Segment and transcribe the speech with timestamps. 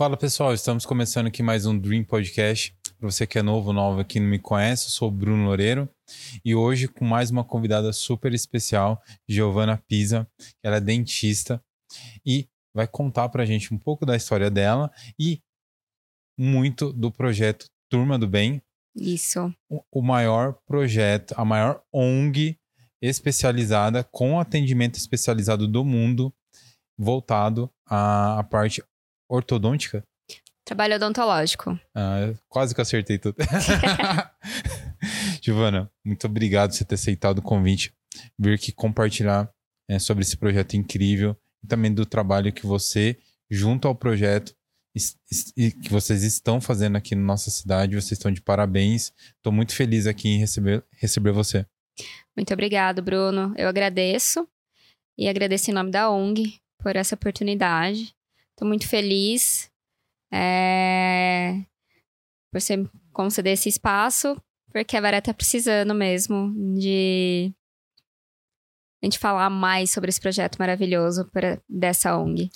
[0.00, 2.74] Fala pessoal, estamos começando aqui mais um Dream Podcast.
[2.98, 5.86] Para você que é novo, nova aqui não me conhece, eu sou o Bruno Loureiro
[6.42, 11.62] e hoje com mais uma convidada super especial, Giovana Pisa, que ela é dentista
[12.24, 15.42] e vai contar para a gente um pouco da história dela e
[16.34, 18.62] muito do projeto Turma do Bem.
[18.96, 19.54] Isso.
[19.92, 22.56] O maior projeto, a maior ONG
[23.02, 26.32] especializada com atendimento especializado do mundo
[26.98, 28.82] voltado à parte
[29.30, 30.04] ortodôntica?
[30.64, 31.78] Trabalho odontológico.
[31.94, 33.36] Ah, quase que acertei tudo.
[35.42, 37.94] Giovana, muito obrigado por você ter aceitado o convite,
[38.38, 39.50] vir aqui compartilhar
[39.88, 43.18] é, sobre esse projeto incrível e também do trabalho que você,
[43.50, 44.54] junto ao projeto,
[45.56, 47.94] e que vocês estão fazendo aqui na nossa cidade.
[47.94, 49.12] Vocês estão de parabéns.
[49.36, 51.64] Estou muito feliz aqui em receber, receber você.
[52.36, 53.54] Muito obrigado, Bruno.
[53.56, 54.48] Eu agradeço
[55.16, 58.14] e agradeço em nome da ONG por essa oportunidade.
[58.60, 59.70] Estou muito feliz
[60.30, 61.64] é,
[62.52, 64.36] por você conceder esse espaço,
[64.70, 67.54] porque a Varé está precisando mesmo de
[69.02, 72.50] a gente falar mais sobre esse projeto maravilhoso pra, dessa ONG.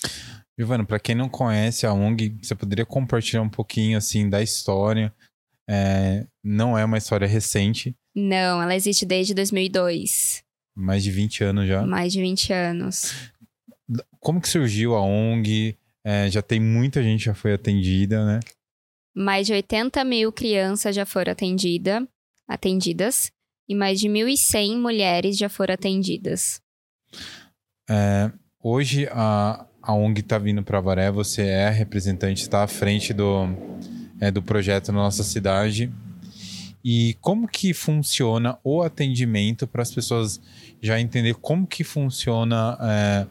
[0.55, 5.11] Giovana, para quem não conhece a ONG, você poderia compartilhar um pouquinho assim da história?
[5.67, 7.95] É, não é uma história recente.
[8.15, 10.43] Não, ela existe desde 2002.
[10.75, 11.83] Mais de 20 anos já.
[11.83, 13.11] Mais de 20 anos.
[14.19, 15.75] Como que surgiu a ONG?
[16.05, 18.39] É, já tem muita gente já foi atendida, né?
[19.15, 22.07] Mais de 80 mil crianças já foram atendida,
[22.47, 23.31] atendidas
[23.67, 26.61] e mais de 1.100 mulheres já foram atendidas.
[27.89, 33.11] É, hoje a, a ONG está vindo para Varé, você é representante, está à frente
[33.11, 33.47] do,
[34.19, 35.91] é, do projeto na nossa cidade.
[36.83, 40.39] E como que funciona o atendimento para as pessoas
[40.79, 43.27] já entender como que funciona é,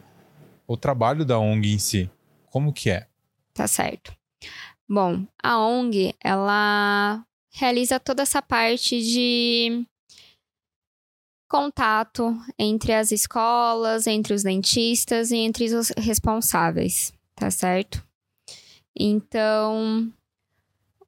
[0.67, 2.09] o trabalho da ONG em si?
[2.55, 3.05] Como que é?
[3.53, 4.15] Tá certo.
[4.87, 7.21] Bom, a ONG, ela
[7.51, 9.85] realiza toda essa parte de
[11.49, 18.01] contato entre as escolas, entre os dentistas e entre os responsáveis, tá certo?
[18.97, 20.09] Então,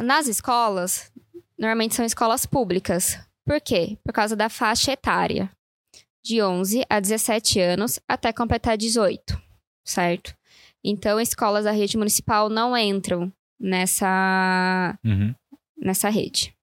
[0.03, 1.13] Nas escolas,
[1.59, 3.19] normalmente são escolas públicas.
[3.45, 3.99] Por quê?
[4.05, 5.51] Por causa da faixa etária.
[6.23, 9.39] De 11 a 17 anos até completar 18,
[9.85, 10.35] certo?
[10.83, 13.31] Então, escolas da rede municipal não entram
[13.61, 15.35] nessa, uhum.
[15.77, 16.55] nessa rede.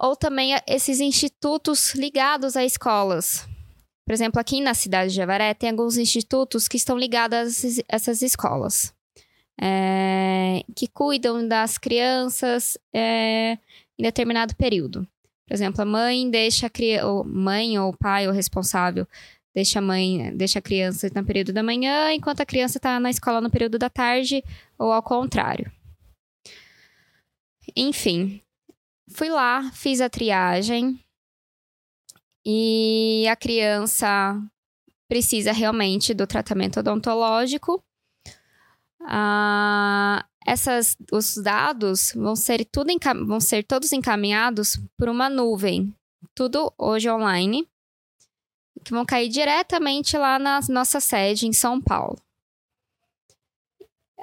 [0.00, 3.48] Ou também esses institutos ligados a escolas.
[4.04, 8.22] Por exemplo, aqui na cidade de Avaré, tem alguns institutos que estão ligados a essas
[8.22, 8.92] escolas
[9.60, 13.58] é, que cuidam das crianças é,
[13.98, 15.06] em determinado período.
[15.46, 19.06] Por exemplo, a mãe deixa a criança, ou mãe ou pai ou responsável
[19.54, 23.10] deixa a mãe, deixa a criança no período da manhã, enquanto a criança está na
[23.10, 24.44] escola no período da tarde,
[24.78, 25.70] ou ao contrário.
[27.76, 28.42] Enfim,
[29.08, 30.98] fui lá, fiz a triagem
[32.44, 34.40] e a criança
[35.08, 37.82] precisa realmente do tratamento odontológico
[39.02, 42.90] ah, essas, os dados vão ser, tudo
[43.26, 45.94] vão ser todos encaminhados por uma nuvem,
[46.34, 47.68] tudo hoje online,
[48.84, 52.18] que vão cair diretamente lá na nossa sede em São Paulo.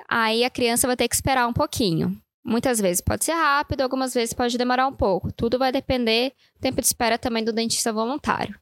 [0.09, 2.19] Aí a criança vai ter que esperar um pouquinho.
[2.43, 5.31] Muitas vezes pode ser rápido, algumas vezes pode demorar um pouco.
[5.33, 8.57] Tudo vai depender do tempo de espera também do dentista voluntário.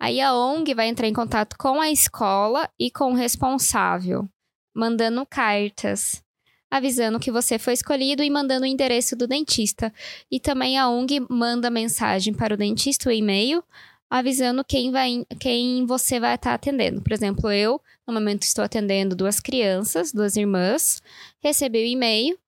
[0.00, 4.28] Aí a ONG vai entrar em contato com a escola e com o responsável
[4.74, 6.22] mandando cartas,
[6.70, 9.92] avisando que você foi escolhido e mandando o endereço do dentista.
[10.30, 13.62] E também a ONG manda mensagem para o dentista, o e-mail,
[14.10, 17.02] avisando quem, vai, quem você vai estar atendendo.
[17.02, 21.02] Por exemplo, eu, no momento, estou atendendo duas crianças, duas irmãs,
[21.40, 22.38] recebi o e-mail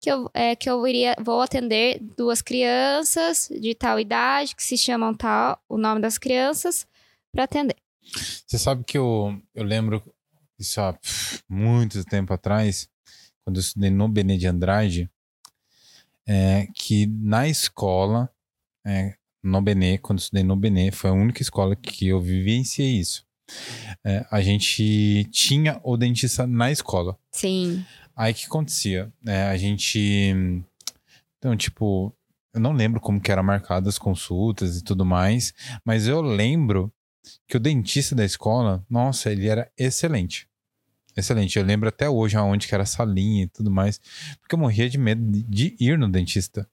[0.00, 4.78] que eu, é, que eu iria, vou atender duas crianças de tal idade, que se
[4.78, 6.86] chamam tal, o nome das crianças,
[7.30, 7.76] para atender.
[8.46, 10.02] Você sabe que eu, eu lembro
[10.60, 12.88] isso há pff, muito tempo atrás,
[13.44, 15.10] quando eu estudei no Bené de Andrade,
[16.26, 18.30] é que na escola,
[18.86, 23.00] é, no Benê, quando eu estudei no Benê, foi a única escola que eu vivenciei
[23.00, 23.26] isso.
[24.04, 27.18] É, a gente tinha o dentista na escola.
[27.32, 27.84] Sim.
[28.14, 29.12] Aí o que acontecia?
[29.26, 29.98] É, a gente.
[31.38, 32.14] Então, tipo,
[32.52, 35.52] eu não lembro como que era marcadas as consultas e tudo mais,
[35.84, 36.92] mas eu lembro
[37.48, 40.48] que o dentista da escola, nossa, ele era excelente.
[41.16, 41.58] Excelente.
[41.58, 44.00] Eu lembro até hoje aonde que era a salinha e tudo mais,
[44.40, 46.68] porque eu morria de medo de, ir no dentista.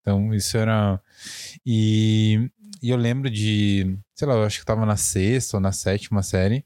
[0.00, 1.00] Então, isso era.
[1.64, 2.50] E,
[2.82, 6.22] e, eu lembro de, sei lá, eu acho que tava na sexta ou na sétima
[6.22, 6.64] série,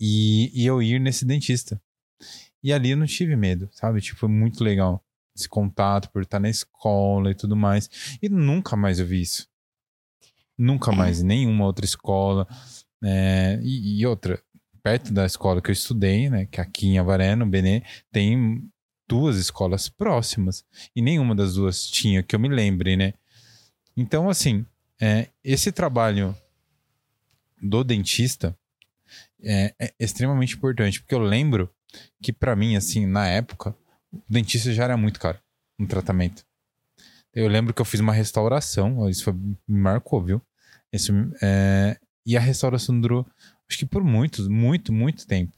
[0.00, 1.80] e, e eu ir nesse dentista.
[2.62, 4.00] E ali eu não tive medo, sabe?
[4.00, 5.02] Tipo, foi muito legal
[5.34, 7.88] esse contato por estar na escola e tudo mais.
[8.20, 9.48] E nunca mais eu vi isso.
[10.56, 10.94] Nunca é.
[10.94, 12.46] mais, em nenhuma outra escola.
[13.02, 14.42] É, e, e, outra,
[14.82, 18.68] perto da escola que eu estudei, né, que é aqui em Avaré, no Benê, tem
[19.08, 20.64] duas escolas próximas.
[20.94, 23.14] E nenhuma das duas tinha, que eu me lembre, né?
[23.96, 24.64] Então, assim,
[25.00, 26.36] é, esse trabalho
[27.60, 28.56] do dentista
[29.42, 31.68] é, é extremamente importante, porque eu lembro
[32.22, 33.74] que para mim, assim, na época,
[34.12, 35.38] o dentista já era muito caro
[35.78, 36.44] no tratamento.
[37.34, 40.42] Eu lembro que eu fiz uma restauração, isso foi, me marcou, viu?
[40.92, 41.12] Isso,
[41.42, 43.26] é, e a restauração durou,
[43.70, 45.56] acho que por muito, muito, muito tempo.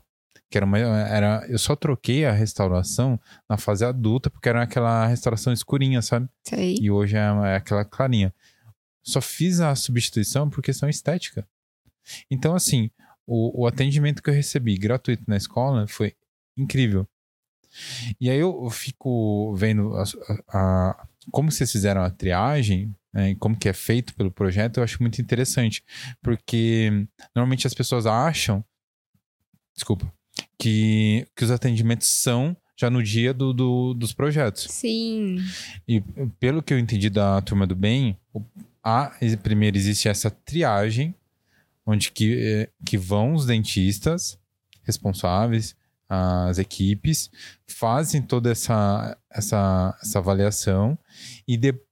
[0.50, 3.18] Que era, uma, era Eu só troquei a restauração
[3.48, 6.28] na fase adulta, porque era aquela restauração escurinha, sabe?
[6.46, 6.76] Sei.
[6.78, 8.34] E hoje é, é aquela clarinha.
[9.02, 11.48] Só fiz a substituição por questão estética.
[12.30, 12.90] Então, assim,
[13.26, 16.14] o, o atendimento que eu recebi gratuito na escola foi
[16.56, 17.08] incrível.
[18.20, 20.04] E aí eu fico vendo a,
[20.48, 25.02] a, como vocês fizeram a triagem, né, como que é feito pelo projeto, eu acho
[25.02, 25.84] muito interessante.
[26.22, 28.64] Porque normalmente as pessoas acham,
[29.74, 30.12] desculpa,
[30.58, 34.66] que, que os atendimentos são já no dia do, do, dos projetos.
[34.70, 35.36] Sim.
[35.86, 36.00] E
[36.40, 38.16] pelo que eu entendi da Turma do Bem,
[38.82, 39.12] a,
[39.42, 41.14] primeiro existe essa triagem,
[41.86, 44.38] onde que, eh, que vão os dentistas
[44.82, 45.76] responsáveis,
[46.08, 47.30] as equipes,
[47.66, 50.98] fazem toda essa, essa, essa avaliação
[51.46, 51.91] e depois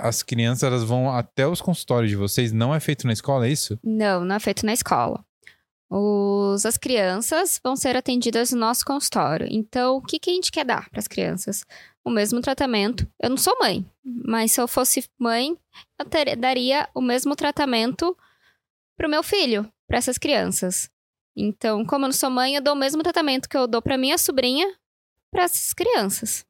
[0.00, 2.52] as crianças elas vão até os consultórios de vocês.
[2.52, 3.78] Não é feito na escola, é isso?
[3.82, 5.24] Não, não é feito na escola.
[5.90, 9.46] Os, as crianças vão ser atendidas no nosso consultório.
[9.50, 11.64] Então, o que, que a gente quer dar para as crianças?
[12.04, 13.06] O mesmo tratamento.
[13.20, 15.56] Eu não sou mãe, mas se eu fosse mãe,
[15.98, 18.16] eu ter, daria o mesmo tratamento
[18.96, 20.90] para o meu filho, para essas crianças.
[21.34, 23.96] Então, como eu não sou mãe, eu dou o mesmo tratamento que eu dou para
[23.96, 24.66] minha sobrinha
[25.30, 26.44] para essas crianças.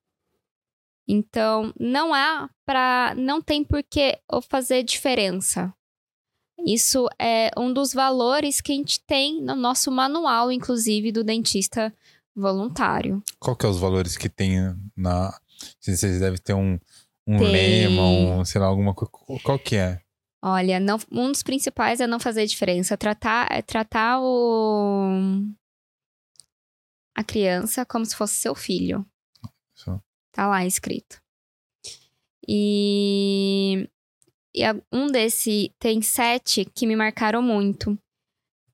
[1.08, 4.18] Então, não há para não tem por que
[4.48, 5.72] fazer diferença.
[6.66, 11.94] Isso é um dos valores que a gente tem no nosso manual, inclusive, do dentista
[12.36, 13.22] voluntário.
[13.38, 14.58] Qual que é os valores que tem
[14.96, 15.34] na...
[15.80, 16.78] Vocês devem ter um,
[17.26, 19.12] um lema, um, sei lá, alguma coisa.
[19.42, 20.02] Qual que é?
[20.42, 22.96] Olha, não, um dos principais é não fazer diferença.
[22.96, 25.10] Tratar, é tratar o,
[27.16, 29.06] a criança como se fosse seu filho.
[30.38, 31.20] Tá lá escrito.
[32.46, 33.90] E,
[34.54, 34.62] e
[34.92, 37.98] um desse tem sete que me marcaram muito.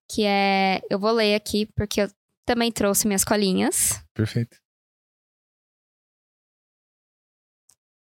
[0.06, 0.82] Que é.
[0.90, 2.10] Eu vou ler aqui, porque eu
[2.44, 4.04] também trouxe minhas colinhas.
[4.12, 4.58] Perfeito.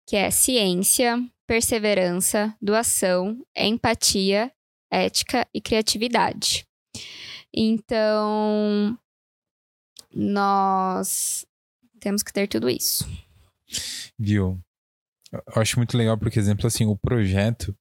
[0.08, 4.52] Que é ciência, perseverança, doação, empatia,
[4.90, 6.66] ética e criatividade.
[7.54, 8.98] Então,
[10.12, 11.46] nós
[12.00, 13.06] temos que ter tudo isso.
[14.18, 14.62] Viu?
[15.32, 17.76] Eu acho muito legal porque, exemplo, assim, o projeto,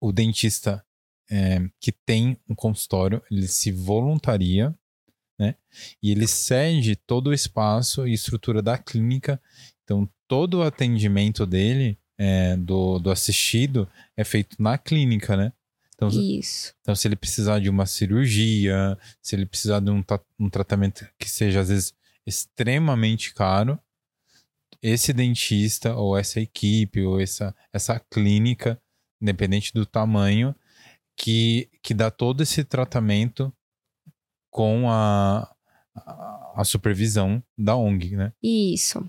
[0.00, 0.84] o dentista
[1.30, 4.74] é, que tem um consultório, ele se voluntaria,
[5.38, 5.56] né?
[6.02, 9.40] E ele cede todo o espaço e estrutura da clínica.
[9.82, 15.52] Então, todo o atendimento dele é, do, do assistido é feito na clínica, né?
[15.94, 16.74] Então, Isso.
[16.80, 20.02] Então, se ele precisar de uma cirurgia, se ele precisar de um,
[20.38, 21.94] um tratamento que seja, às vezes,
[22.26, 23.78] extremamente caro,
[24.82, 28.80] esse dentista ou essa equipe ou essa, essa clínica,
[29.20, 30.54] independente do tamanho,
[31.16, 33.52] que, que dá todo esse tratamento
[34.50, 35.52] com a,
[35.94, 38.32] a, a supervisão da ONG, né?
[38.42, 39.08] Isso.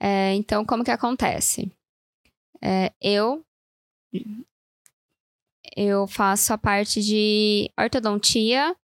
[0.00, 1.70] É, então, como que acontece?
[2.60, 3.44] É, eu
[5.76, 8.76] eu faço a parte de ortodontia,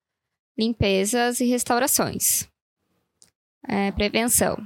[0.57, 2.49] limpezas e restaurações.
[3.67, 4.57] É, prevenção.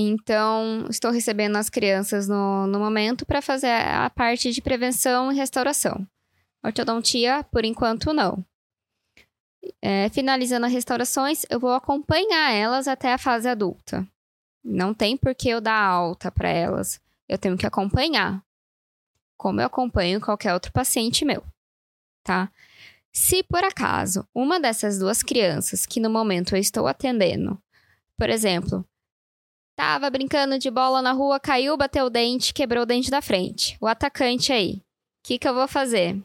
[0.00, 5.34] Então, estou recebendo as crianças no, no momento para fazer a parte de prevenção e
[5.34, 6.06] restauração.
[6.62, 8.44] Ortodontia, por enquanto, não.
[9.82, 14.06] É, finalizando as restaurações, eu vou acompanhar elas até a fase adulta.
[14.62, 17.00] Não tem por que eu dar alta para elas.
[17.28, 18.40] Eu tenho que acompanhar.
[19.36, 21.42] Como eu acompanho qualquer outro paciente meu,
[22.22, 22.52] tá?
[23.12, 27.60] Se por acaso uma dessas duas crianças que no momento eu estou atendendo,
[28.16, 28.87] por exemplo,
[29.78, 33.78] tava brincando de bola na rua, caiu, bateu o dente, quebrou o dente da frente,
[33.80, 34.82] o atacante aí, o
[35.22, 36.20] que, que eu vou fazer?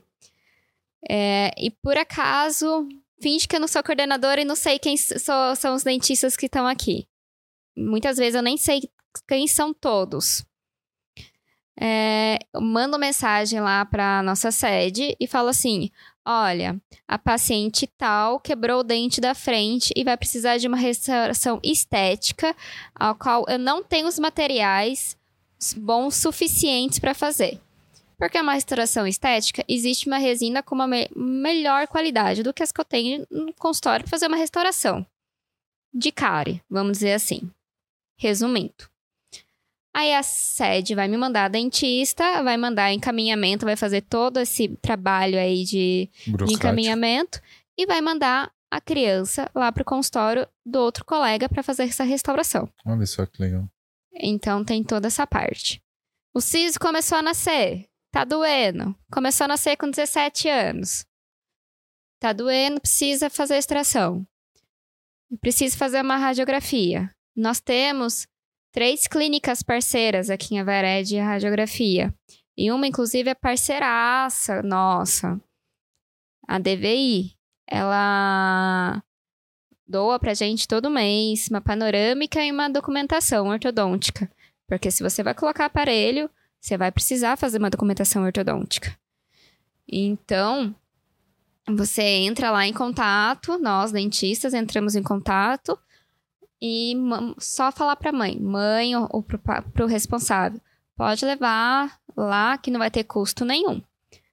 [1.08, 2.90] É, e por acaso,
[3.22, 5.22] finge que eu não sou coordenadora e não sei quem so,
[5.56, 7.08] são os dentistas que estão aqui.
[7.78, 8.90] Muitas vezes eu nem sei
[9.28, 10.44] quem são todos.
[11.80, 15.92] É, eu mando mensagem lá para nossa sede e falo assim:
[16.26, 21.60] olha, a paciente tal quebrou o dente da frente e vai precisar de uma restauração
[21.64, 22.56] estética,
[22.96, 25.18] ao qual eu não tenho os materiais
[25.78, 27.60] bons suficientes para fazer.
[28.18, 32.72] Porque uma restauração estética, existe uma resina com uma me melhor qualidade do que as
[32.72, 35.06] que eu tenho no consultório para fazer uma restauração.
[35.94, 37.52] De cárie, vamos dizer assim.
[38.18, 38.93] Resumindo.
[39.96, 45.38] Aí a sede vai me mandar dentista, vai mandar encaminhamento, vai fazer todo esse trabalho
[45.38, 47.40] aí de, de encaminhamento
[47.78, 52.68] e vai mandar a criança lá pro consultório do outro colega para fazer essa restauração.
[52.84, 53.70] Olha só que legal.
[54.16, 55.80] Então tem toda essa parte.
[56.34, 58.96] O siso começou a nascer, tá doendo.
[59.12, 61.06] Começou a nascer com 17 anos.
[62.20, 64.26] Tá doendo, precisa fazer extração.
[65.40, 67.12] Precisa fazer uma radiografia.
[67.36, 68.28] Nós temos
[68.74, 72.14] três clínicas parceiras aqui em Avaré de radiografia.
[72.58, 75.40] E uma, inclusive, é parceiraça nossa.
[76.46, 77.38] A DVI.
[77.66, 79.02] Ela
[79.88, 84.30] doa pra gente todo mês uma panorâmica e uma documentação ortodôntica.
[84.68, 88.98] Porque se você vai colocar aparelho, você vai precisar fazer uma documentação ortodôntica.
[89.88, 90.76] Então,
[91.68, 95.78] você entra lá em contato, nós dentistas entramos em contato
[96.66, 96.96] e
[97.40, 100.62] só falar para a mãe, mãe ou, ou para o responsável,
[100.96, 103.82] pode levar lá que não vai ter custo nenhum.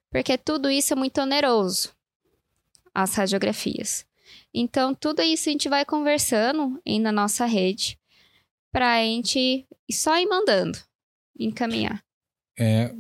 [0.09, 1.93] Porque tudo isso é muito oneroso,
[2.95, 4.07] as radiografias.
[4.55, 7.99] Então, tudo isso a gente vai conversando aí na nossa rede
[8.71, 10.79] para a gente só ir mandando,
[11.37, 12.01] encaminhar.
[12.57, 12.95] É,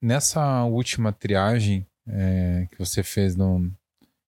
[0.00, 3.70] nessa última triagem é, que você fez no,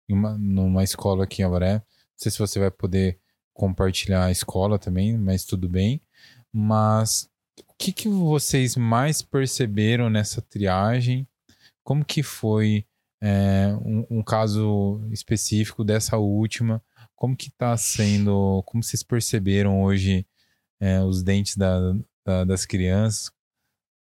[0.07, 1.83] uma, numa escola aqui em Avaré, não
[2.15, 3.19] sei se você vai poder
[3.55, 6.03] compartilhar a escola também, mas tudo bem.
[6.53, 7.31] Mas
[7.61, 11.27] o que, que vocês mais perceberam nessa triagem?
[11.83, 12.85] Como que foi
[13.23, 16.83] é, um, um, caso específico dessa última?
[17.15, 18.63] Como que está sendo?
[18.67, 20.27] Como vocês perceberam hoje
[20.81, 21.79] é, os dentes da,
[22.25, 23.31] da, das crianças?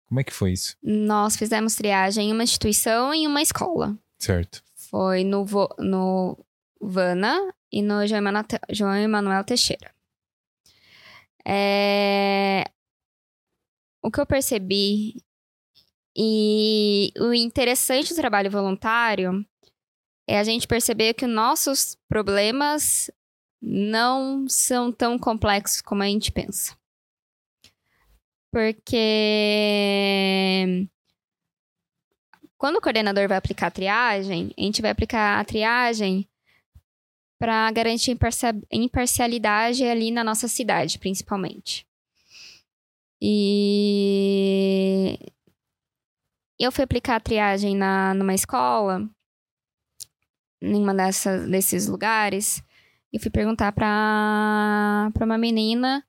[0.07, 0.77] Como é que foi isso?
[0.83, 3.97] Nós fizemos triagem em uma instituição e em uma escola.
[4.19, 4.63] Certo.
[4.75, 5.45] Foi no,
[5.79, 6.39] no
[6.81, 8.07] Vana e no
[8.71, 9.93] João Emanuel Teixeira.
[11.45, 12.63] É...
[14.01, 15.17] O que eu percebi
[16.17, 19.45] e o interessante do trabalho voluntário
[20.29, 23.11] é a gente perceber que nossos problemas
[23.61, 26.79] não são tão complexos como a gente pensa.
[28.53, 28.97] Porque
[32.57, 36.29] quando o coordenador vai aplicar a triagem, a gente vai aplicar a triagem
[37.45, 38.17] para garantir
[38.73, 41.87] imparcialidade ali na nossa cidade, principalmente.
[43.21, 45.19] E
[46.59, 49.07] eu fui aplicar a triagem na, numa escola,
[50.63, 52.63] em dessas, desses lugares,
[53.13, 56.03] e fui perguntar para uma menina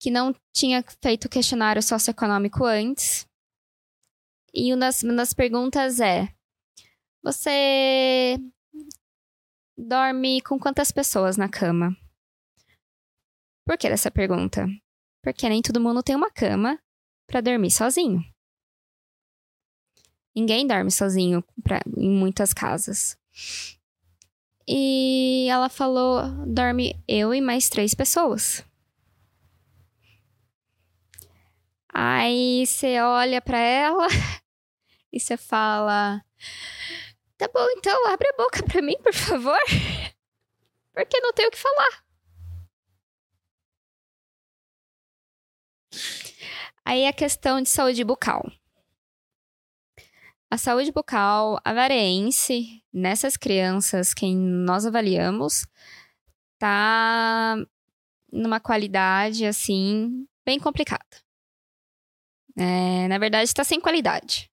[0.00, 3.26] que não tinha feito questionário socioeconômico antes.
[4.54, 6.32] E uma das, uma das perguntas é:
[7.22, 8.40] Você
[9.76, 11.96] dorme com quantas pessoas na cama?
[13.66, 14.66] Por que essa pergunta?
[15.22, 16.78] Porque nem todo mundo tem uma cama
[17.26, 18.20] para dormir sozinho.
[20.34, 23.18] Ninguém dorme sozinho pra, em muitas casas.
[24.68, 28.64] E ela falou: dorme eu e mais três pessoas.
[31.92, 34.06] Aí você olha para ela
[35.12, 36.22] e você fala:
[37.38, 39.58] Tá bom, então abre a boca pra mim, por favor.
[40.94, 42.04] Porque não tenho o que falar.
[46.84, 48.42] Aí a questão de saúde bucal.
[50.50, 55.66] A saúde bucal avarense, nessas crianças que nós avaliamos,
[56.58, 57.56] tá
[58.32, 61.04] numa qualidade, assim, bem complicada.
[62.56, 64.50] É, na verdade, está sem qualidade.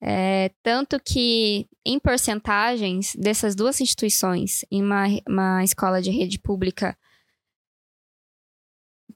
[0.00, 6.96] É, tanto que, em porcentagens dessas duas instituições, em uma, uma escola de rede pública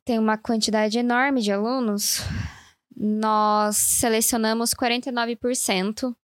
[0.04, 2.20] tem uma quantidade enorme de alunos,
[2.96, 6.16] nós selecionamos 49%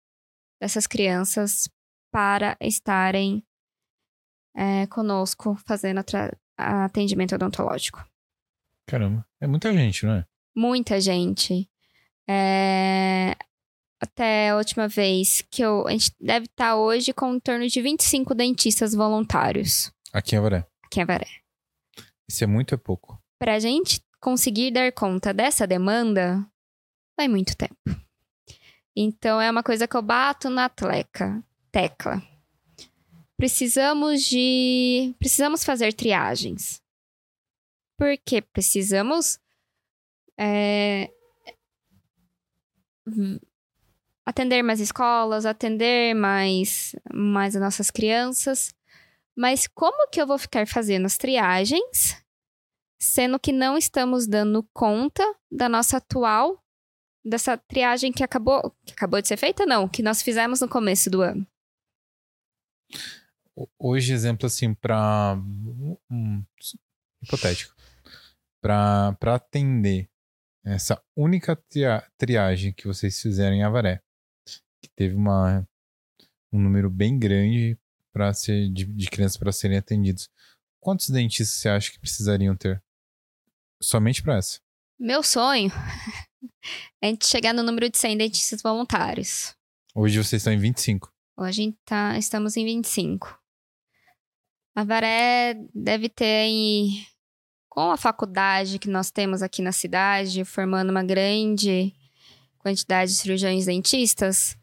[0.61, 1.69] dessas crianças
[2.11, 3.45] para estarem
[4.55, 6.01] é, conosco fazendo
[6.57, 8.05] atendimento odontológico.
[8.87, 10.27] Caramba, é muita gente, não é?
[10.55, 11.69] Muita gente.
[12.29, 13.37] É,
[14.05, 15.87] até a última vez que eu.
[15.87, 19.93] A gente deve estar hoje com em torno de 25 dentistas voluntários.
[20.13, 20.67] Aqui em Avaré.
[20.85, 21.29] Aqui em Avaré.
[22.29, 23.21] Isso é muito é pouco?
[23.39, 26.47] Para a gente conseguir dar conta dessa demanda,
[27.17, 27.75] vai muito tempo.
[28.97, 31.43] Então é uma coisa que eu bato na tleca,
[31.73, 32.23] tecla.
[33.37, 35.15] Precisamos de.
[35.19, 36.81] Precisamos fazer triagens.
[37.99, 39.39] Porque precisamos
[40.39, 41.11] é,
[44.27, 48.75] atender mais escolas, atender mais, mais as nossas crianças.
[49.37, 52.23] Mas como que eu vou ficar fazendo as triagens,
[53.01, 56.63] sendo que não estamos dando conta da nossa atual,
[57.25, 59.67] dessa triagem que acabou, que acabou de ser feita?
[59.67, 61.47] Não, que nós fizemos no começo do ano.
[63.79, 65.37] Hoje, exemplo assim, para
[66.11, 66.45] um,
[67.23, 67.75] hipotético,
[68.61, 70.09] para atender
[70.65, 71.57] essa única
[72.17, 74.03] triagem que vocês fizeram em Avaré,
[74.91, 75.67] teve uma,
[76.53, 77.79] um número bem grande
[78.13, 80.29] para ser de, de crianças para serem atendidos.
[80.81, 82.83] Quantos dentistas você acha que precisariam ter?
[83.83, 84.61] Somente para essa?
[84.99, 85.71] Meu sonho
[87.03, 89.55] é a gente chegar no número de 100 dentistas voluntários.
[89.95, 91.13] Hoje vocês estão em 25.
[91.37, 93.39] Hoje tá, estamos em 25.
[94.75, 97.07] Avaré deve ter em
[97.69, 101.93] com a faculdade que nós temos aqui na cidade, formando uma grande
[102.59, 104.57] quantidade de cirurgiões dentistas,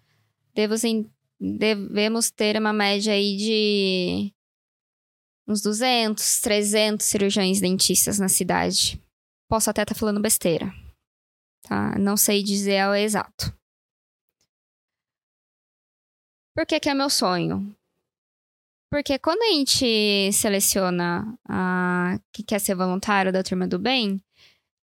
[0.83, 4.33] em, devemos ter uma média aí de
[5.47, 9.01] uns 200, 300 cirurgiões dentistas na cidade.
[9.49, 10.73] Posso até estar tá falando besteira,
[11.63, 11.97] tá?
[11.99, 13.53] Não sei dizer ao exato.
[16.55, 17.75] Por que, que é meu sonho?
[18.91, 24.21] Porque quando a gente seleciona a que quer ser voluntário da turma do bem,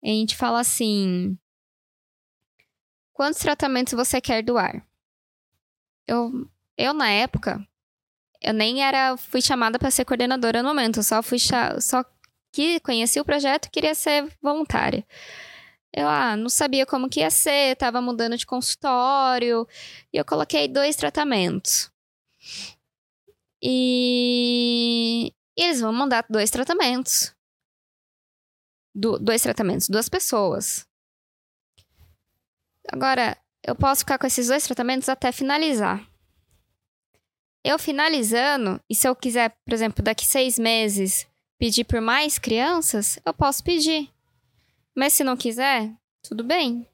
[0.03, 1.39] a gente fala assim:
[3.13, 4.88] quantos tratamentos você quer doar?
[6.09, 7.65] Eu, eu na época,
[8.41, 12.05] eu nem era fui chamada para ser coordenadora no momento, eu só fui só
[12.51, 15.07] que conheci o projeto e queria ser voluntária.
[15.93, 19.67] Eu ah, não sabia como que ia ser, estava mudando de consultório,
[20.13, 21.91] e eu coloquei dois tratamentos.
[23.63, 27.35] E, e eles vão mandar dois tratamentos.
[28.95, 30.87] Do, dois tratamentos, duas pessoas.
[32.91, 33.37] Agora,
[33.69, 36.03] eu posso ficar com esses dois tratamentos até finalizar.
[37.63, 41.27] Eu finalizando, e se eu quiser, por exemplo, daqui seis meses,
[41.59, 44.11] pedir por mais crianças, eu posso pedir.
[44.97, 46.89] Mas se não quiser, tudo bem.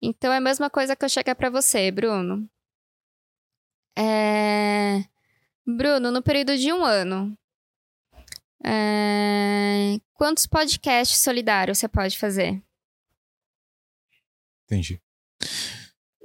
[0.00, 2.48] Então é a mesma coisa que eu chegar para você, Bruno.
[3.94, 5.04] É...
[5.66, 7.36] Bruno, no período de um ano,
[8.64, 10.00] é...
[10.14, 12.62] quantos podcasts solidários você pode fazer?
[14.64, 14.98] Entendi.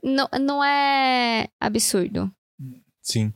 [0.04, 2.34] Não, não é absurdo.
[3.02, 3.34] Sim.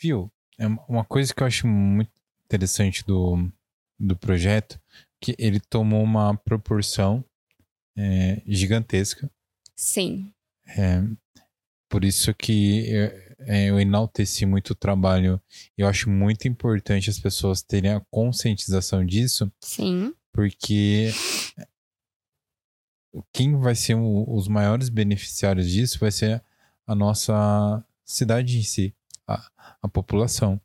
[0.00, 0.30] Viu?
[0.58, 2.10] É uma coisa que eu acho muito
[2.44, 3.50] interessante do,
[3.98, 4.80] do projeto,
[5.20, 7.24] que ele tomou uma proporção
[7.96, 9.30] é, gigantesca.
[9.74, 10.32] Sim.
[10.66, 11.02] É,
[11.88, 12.90] por isso que
[13.40, 15.40] é, eu enalteci muito o trabalho.
[15.76, 19.50] Eu acho muito importante as pessoas terem a conscientização disso.
[19.60, 20.14] Sim.
[20.32, 21.12] Porque
[23.32, 26.42] quem vai ser o, os maiores beneficiários disso vai ser
[26.86, 28.94] a nossa cidade em si,
[29.26, 29.50] a,
[29.82, 30.60] a população.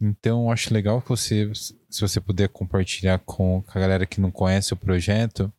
[0.00, 4.72] Então, acho legal que você, se você puder compartilhar com a galera que não conhece
[4.72, 5.52] o projeto,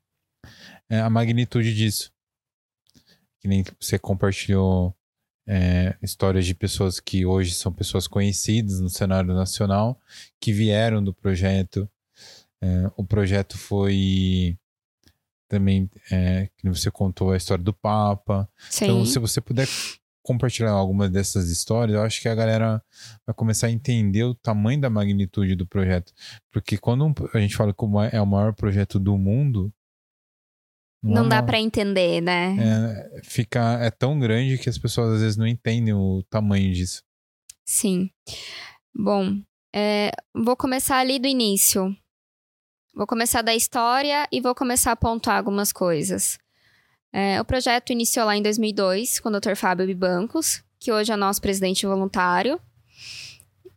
[0.90, 2.12] é, a magnitude disso.
[3.40, 4.96] Que nem você compartilhou
[5.48, 10.00] é, histórias de pessoas que hoje são pessoas conhecidas no cenário nacional,
[10.40, 11.90] que vieram do projeto.
[12.62, 14.58] É, o projeto foi
[15.50, 18.48] também, é, que você contou a história do Papa.
[18.70, 18.86] Sim.
[18.86, 19.68] Então, se você puder
[20.22, 22.82] compartilhar alguma dessas histórias, eu acho que a galera
[23.26, 26.14] vai começar a entender o tamanho da magnitude do projeto.
[26.52, 29.74] Porque quando a gente fala que é o maior projeto do mundo,
[31.02, 32.58] não, não dá para entender, né?
[32.60, 37.02] É, fica, é tão grande que as pessoas às vezes não entendem o tamanho disso.
[37.66, 38.10] Sim.
[38.94, 39.42] Bom,
[39.74, 41.96] é, vou começar ali do início.
[42.94, 46.38] Vou começar da história e vou começar a pontuar algumas coisas.
[47.12, 49.56] É, o projeto iniciou lá em 2002 com o Dr.
[49.56, 52.60] Fábio Bibancos, que hoje é nosso presidente voluntário.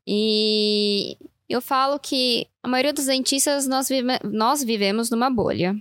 [0.07, 1.16] E,
[1.48, 5.75] Eu falo que a maioria dos dentistas nós, vive nós vivemos numa bolha.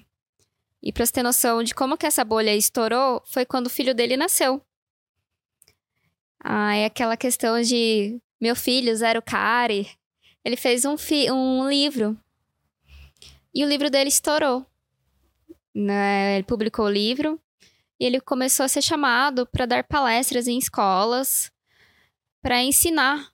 [0.84, 3.94] E para você ter noção de como que essa bolha estourou, foi quando o filho
[3.94, 4.62] dele nasceu.
[6.44, 9.88] Ah, é aquela questão de meu filho, Zero Cari,
[10.44, 10.96] ele fez um,
[11.32, 12.18] um livro.
[13.54, 14.66] E o livro dele estourou.
[15.74, 16.36] Né?
[16.36, 17.40] Ele publicou o livro
[18.00, 21.52] e ele começou a ser chamado para dar palestras em escolas
[22.42, 23.32] para ensinar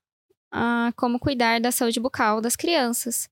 [0.51, 3.29] a como cuidar da saúde bucal das crianças.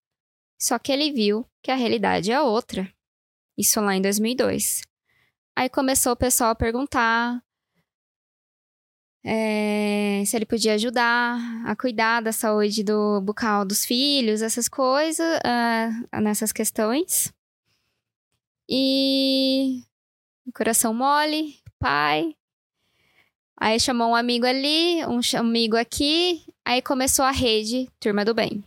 [0.59, 2.89] Só que ele viu que a realidade é outra.
[3.57, 4.81] Isso lá em 2002.
[5.55, 7.41] Aí começou o pessoal a perguntar
[9.27, 15.39] é, se ele podia ajudar a cuidar da saúde do bucal dos filhos, essas coisas,
[15.39, 17.33] uh, nessas questões.
[18.69, 19.81] E
[20.53, 22.35] coração mole, pai.
[23.57, 28.63] Aí chamou um amigo ali, um amigo aqui, aí começou a rede Turma do Bem.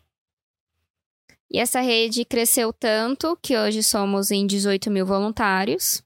[1.48, 6.02] E essa rede cresceu tanto que hoje somos em 18 mil voluntários.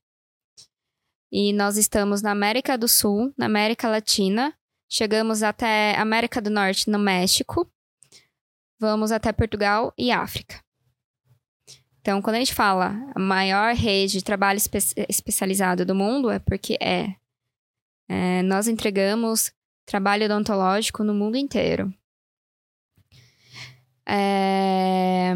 [1.35, 4.55] E nós estamos na América do Sul, na América Latina,
[4.87, 7.67] chegamos até América do Norte, no México,
[8.79, 10.63] vamos até Portugal e África.
[12.03, 14.77] Então, quando a gente fala a maior rede de trabalho espe
[15.09, 17.15] especializado do mundo, é porque é,
[18.11, 18.43] é.
[18.43, 19.55] Nós entregamos
[19.87, 21.95] trabalho odontológico no mundo inteiro.
[24.05, 25.33] É,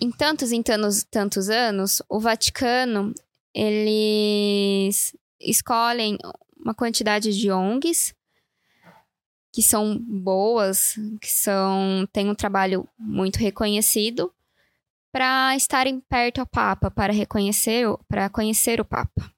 [0.00, 3.12] em tantos e tantos, tantos anos, o Vaticano
[3.54, 6.18] eles escolhem
[6.58, 8.14] uma quantidade de ONGs
[9.52, 14.34] que são boas, que são têm um trabalho muito reconhecido
[15.12, 19.32] para estarem perto ao Papa, para reconhecer, para conhecer o Papa.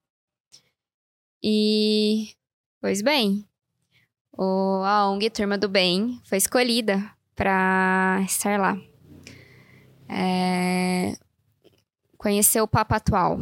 [1.42, 2.35] E
[2.81, 3.46] pois bem,
[4.33, 6.98] o, a ONG Turma do Bem foi escolhida
[7.35, 8.81] para estar lá.
[10.09, 11.14] É,
[12.16, 13.40] conhecer o Papa atual,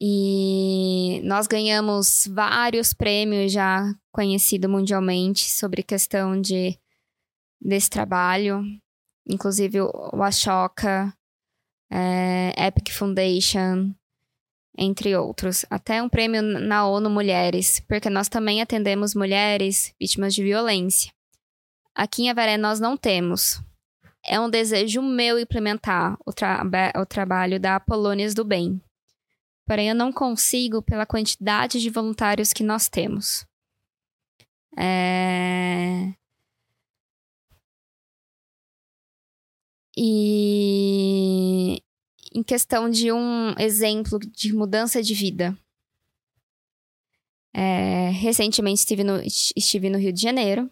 [0.00, 6.78] e nós ganhamos vários prêmios já conhecidos mundialmente sobre questão de
[7.60, 8.64] desse trabalho,
[9.28, 11.12] inclusive o Ashoka,
[11.90, 13.94] é, Epic Foundation,
[14.78, 15.66] entre outros.
[15.68, 21.12] Até um prêmio na ONU Mulheres, porque nós também atendemos mulheres vítimas de violência.
[21.94, 23.60] Aqui em Avaré nós não temos.
[24.24, 26.62] É um desejo meu implementar o, tra
[26.96, 28.80] o trabalho da Polônias do Bem
[29.70, 33.46] porém eu não consigo pela quantidade de voluntários que nós temos.
[34.76, 36.12] É...
[39.96, 41.80] E
[42.34, 45.56] em questão de um exemplo de mudança de vida.
[47.54, 48.10] É...
[48.10, 50.68] recentemente estive no, estive no Rio de Janeiro.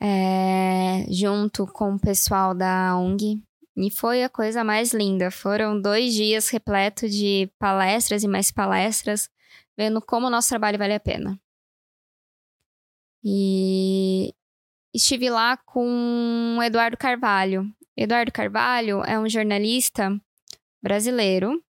[0.00, 1.04] É...
[1.12, 3.42] junto com o pessoal da ONG
[3.76, 5.30] e foi a coisa mais linda.
[5.30, 9.30] Foram dois dias repletos de palestras e mais palestras,
[9.76, 11.40] vendo como o nosso trabalho vale a pena.
[13.24, 14.34] E
[14.92, 17.64] estive lá com o Eduardo Carvalho.
[17.96, 20.20] Eduardo Carvalho é um jornalista
[20.82, 21.62] brasileiro.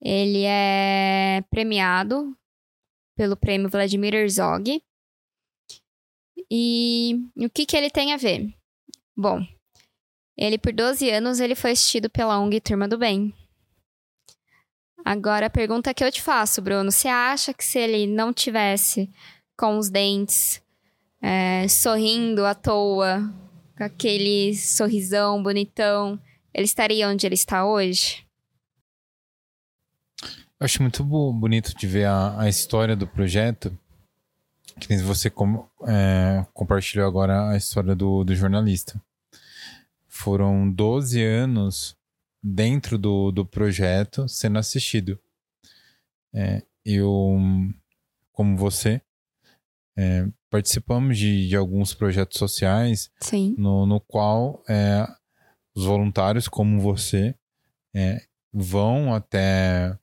[0.00, 2.34] Ele é premiado
[3.14, 4.82] pelo prêmio Vladimir Herzog.
[6.50, 8.48] E o que, que ele tem a ver?
[9.14, 9.46] Bom,
[10.40, 13.34] ele, por 12 anos, ele foi assistido pela ONG Turma do Bem.
[15.04, 16.90] Agora, a pergunta que eu te faço, Bruno.
[16.90, 19.10] Você acha que se ele não tivesse
[19.54, 20.62] com os dentes,
[21.20, 23.30] é, sorrindo à toa,
[23.76, 26.18] com aquele sorrisão bonitão,
[26.54, 28.24] ele estaria onde ele está hoje?
[30.22, 33.78] Eu acho muito bonito de ver a, a história do projeto.
[34.78, 38.98] Que você com, é, compartilhou agora a história do, do jornalista
[40.20, 41.96] foram 12 anos
[42.42, 45.18] dentro do, do projeto sendo assistido.
[46.34, 47.38] É, eu,
[48.32, 49.00] como você,
[49.96, 53.10] é, participamos de, de, alguns projetos sociais
[53.56, 55.06] no, no qual é,
[55.74, 57.34] os voluntários, como você,
[57.94, 59.96] é, vão até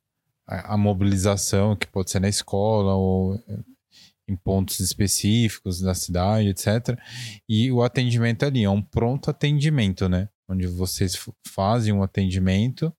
[0.48, 3.42] a, a, mobilização, que pode ser na escola ou
[4.28, 7.00] em pontos específicos da cidade, etc.
[7.48, 10.30] E o atendimento ali é um pronto atendimento, né?
[10.50, 12.94] Onde vocês fazem um atendimento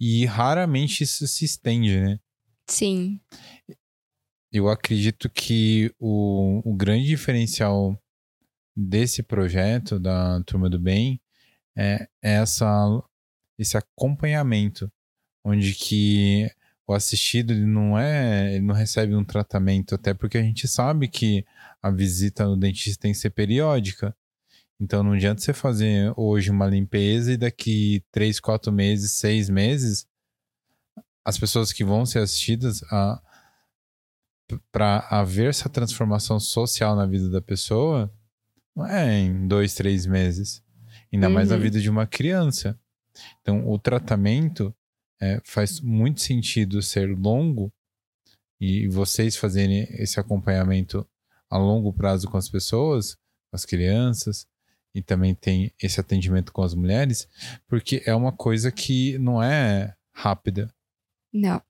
[0.00, 2.20] e raramente isso se estende, né?
[2.68, 3.20] Sim.
[4.52, 8.00] Eu acredito que o, o grande diferencial
[8.76, 11.20] desse projeto da Turma do Bem
[11.76, 12.66] é essa,
[13.58, 14.90] esse acompanhamento,
[15.44, 16.50] onde que
[16.88, 21.06] o assistido ele não é, ele não recebe um tratamento, até porque a gente sabe
[21.06, 21.44] que
[21.82, 24.16] a visita no dentista tem que ser periódica.
[24.80, 30.06] Então não adianta você fazer hoje uma limpeza e daqui três, quatro meses, seis meses,
[31.22, 33.20] as pessoas que vão ser assistidas a
[34.72, 38.10] para haver essa transformação social na vida da pessoa,
[38.74, 40.64] não é em dois, três meses.
[41.12, 41.34] Ainda uhum.
[41.34, 41.60] mais na uhum.
[41.60, 42.80] vida de uma criança.
[43.42, 44.74] Então, o tratamento
[45.20, 47.72] é, faz muito sentido ser longo
[48.60, 51.06] e vocês fazerem esse acompanhamento
[51.50, 54.46] a longo prazo com as pessoas, com as crianças,
[54.94, 57.28] e também tem esse atendimento com as mulheres,
[57.66, 60.72] porque é uma coisa que não é rápida.
[61.32, 61.62] Não.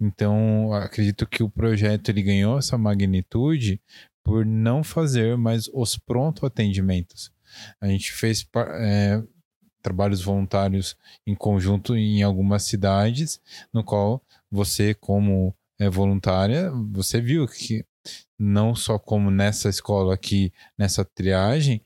[0.00, 3.80] Então, acredito que o projeto ele ganhou essa magnitude
[4.24, 7.32] por não fazer mais os pronto atendimentos.
[7.80, 8.46] A gente fez
[8.80, 9.22] é,
[9.82, 13.40] trabalhos voluntários em conjunto em algumas cidades,
[13.72, 17.84] no qual você, como é, voluntária, você viu que
[18.38, 21.84] não só como nessa escola aqui, nessa triagem,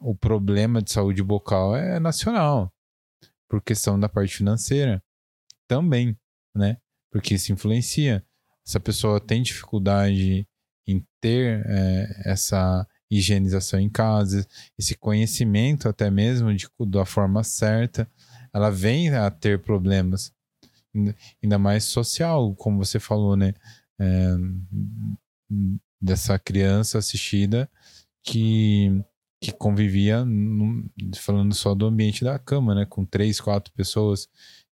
[0.00, 2.72] o problema de saúde bucal é nacional,
[3.48, 5.02] por questão da parte financeira
[5.66, 6.16] também,
[6.54, 6.78] né?
[7.10, 8.24] Porque isso influencia.
[8.64, 10.46] Se a pessoa tem dificuldade
[10.86, 14.46] em ter é, essa higienização em casa,
[14.78, 18.10] esse conhecimento até mesmo de, da forma certa,
[18.52, 20.32] ela vem a ter problemas,
[21.42, 23.54] ainda mais social, como você falou, né?
[24.00, 24.36] É,
[26.00, 27.68] dessa criança assistida
[28.22, 29.02] que,
[29.40, 30.24] que convivia,
[31.16, 32.86] falando só do ambiente da cama, né?
[32.86, 34.28] Com três, quatro pessoas.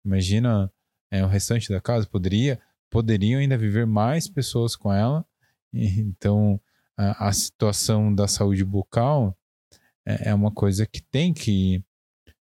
[0.06, 0.72] Imagina
[1.12, 5.26] é, o restante da casa, poderia, poderiam ainda viver mais pessoas com ela.
[5.74, 6.62] Então,
[6.97, 9.38] a, a situação da saúde bucal
[10.06, 11.84] é, é, uma coisa que tem que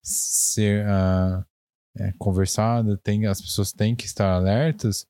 [0.01, 1.45] ser uh,
[1.97, 5.05] é, conversada, tem, as pessoas têm que estar alertas.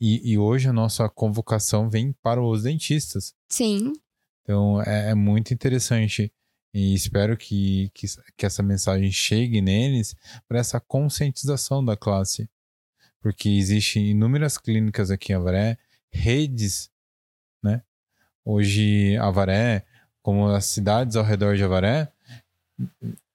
[0.00, 3.34] E, e, hoje a nossa convocação vem para os dentistas.
[3.48, 3.92] Sim.
[4.42, 6.32] Então é, é muito interessante
[6.72, 10.14] e espero que, que, que essa mensagem chegue neles
[10.46, 12.48] para essa conscientização da classe.
[13.20, 15.76] Porque existem inúmeras clínicas aqui em Avaré,
[16.12, 16.90] redes?
[18.50, 19.84] Hoje, Avaré,
[20.22, 22.10] como as cidades ao redor de Avaré,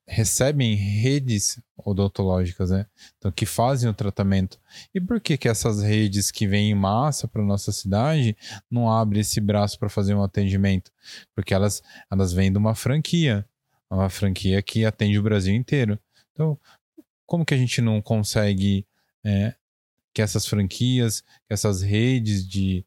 [0.08, 2.88] recebem redes odontológicas, né?
[3.20, 4.60] Então, que fazem o tratamento.
[4.92, 8.36] E por que que essas redes que vêm em massa para nossa cidade
[8.72, 10.92] não abrem esse braço para fazer um atendimento?
[11.36, 13.48] Porque elas, elas vêm de uma franquia,
[13.92, 16.00] uma franquia que atende o Brasil inteiro.
[16.32, 16.60] Então,
[17.28, 18.84] como que a gente não consegue
[19.24, 19.54] é,
[20.12, 22.84] que essas franquias, que essas redes de,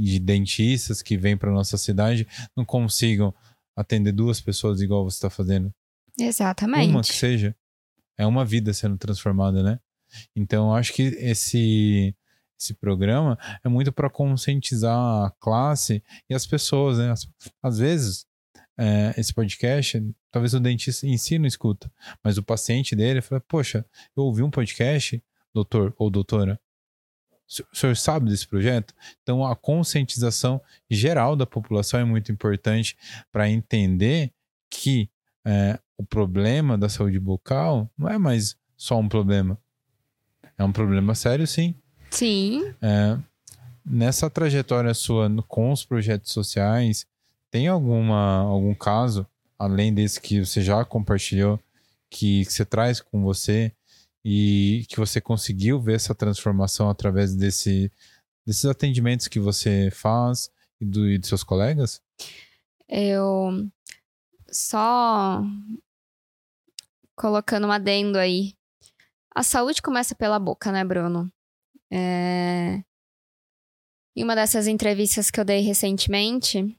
[0.00, 3.34] de dentistas que vêm para nossa cidade não consigam
[3.76, 5.72] atender duas pessoas igual você está fazendo.
[6.18, 6.90] Exatamente.
[6.90, 7.54] Uma que seja.
[8.16, 9.78] É uma vida sendo transformada, né?
[10.34, 12.14] Então, acho que esse,
[12.58, 17.14] esse programa é muito para conscientizar a classe e as pessoas, né?
[17.62, 18.26] Às, vezes,
[18.78, 21.90] é, esse podcast, talvez o dentista em si não escuta,
[22.22, 23.86] mas o paciente dele fala: Poxa,
[24.16, 25.22] eu ouvi um podcast,
[25.54, 26.60] doutor ou doutora,
[27.72, 28.94] o senhor sabe desse projeto?
[29.22, 32.96] Então, a conscientização geral da população é muito importante
[33.32, 34.32] para entender
[34.70, 35.10] que
[35.44, 39.58] é, o problema da saúde bucal não é mais só um problema.
[40.56, 41.74] É um problema sério, sim.
[42.10, 42.72] Sim.
[42.80, 43.18] É,
[43.84, 47.06] nessa trajetória sua com os projetos sociais,
[47.50, 49.26] tem alguma, algum caso,
[49.58, 51.58] além desse que você já compartilhou,
[52.08, 53.72] que, que você traz com você,
[54.24, 57.90] e que você conseguiu ver essa transformação através desse,
[58.46, 62.02] desses atendimentos que você faz e, do, e dos seus colegas?
[62.88, 63.70] Eu
[64.50, 65.42] só
[67.16, 68.54] colocando um adendo aí.
[69.34, 71.30] A saúde começa pela boca, né, Bruno?
[71.90, 72.82] É...
[74.16, 76.76] Em uma dessas entrevistas que eu dei recentemente,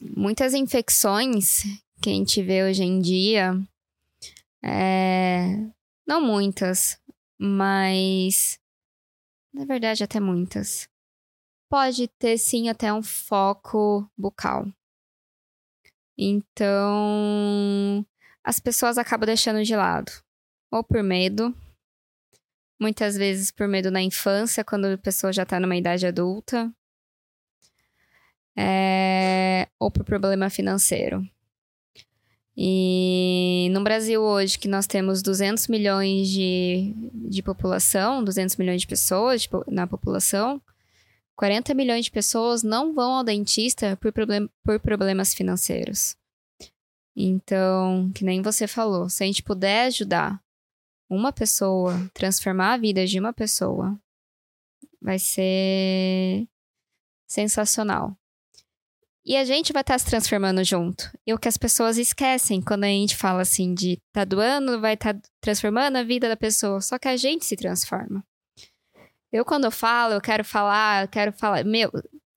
[0.00, 1.62] muitas infecções
[2.00, 3.52] que a gente vê hoje em dia
[4.64, 5.68] é...
[6.06, 7.00] Não muitas,
[7.38, 8.60] mas.
[9.52, 10.88] Na verdade, até muitas.
[11.68, 14.66] Pode ter sim até um foco bucal.
[16.16, 18.06] Então,
[18.44, 20.12] as pessoas acabam deixando de lado.
[20.70, 21.54] Ou por medo.
[22.80, 26.72] Muitas vezes por medo na infância, quando a pessoa já está numa idade adulta.
[28.56, 29.68] É...
[29.78, 31.22] Ou por problema financeiro.
[32.56, 38.86] E no Brasil hoje, que nós temos 200 milhões de, de população, 200 milhões de
[38.86, 40.60] pessoas de, na população,
[41.36, 46.16] 40 milhões de pessoas não vão ao dentista por, problem, por problemas financeiros.
[47.14, 50.42] Então, que nem você falou, se a gente puder ajudar
[51.10, 53.98] uma pessoa, transformar a vida de uma pessoa,
[55.00, 56.48] vai ser
[57.28, 58.16] sensacional.
[59.26, 61.10] E a gente vai estar tá se transformando junto.
[61.26, 64.94] E o que as pessoas esquecem quando a gente fala assim de tá doando, vai
[64.94, 66.80] estar tá transformando a vida da pessoa.
[66.80, 68.24] Só que a gente se transforma.
[69.32, 71.64] Eu, quando eu falo, eu quero falar, eu quero falar.
[71.64, 71.90] Meu,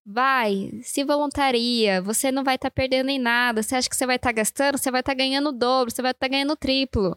[0.04, 2.02] vai, se voluntaria.
[2.02, 3.62] Você não vai estar tá perdendo em nada.
[3.62, 4.80] Você acha que você vai estar tá gastando?
[4.80, 7.16] Você vai estar tá ganhando o dobro, você vai estar tá ganhando o triplo.